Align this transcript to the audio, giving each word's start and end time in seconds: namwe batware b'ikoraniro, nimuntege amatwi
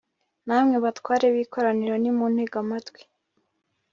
namwe 0.47 0.75
batware 0.83 1.25
b'ikoraniro, 1.33 1.93
nimuntege 2.03 2.57
amatwi 2.63 3.01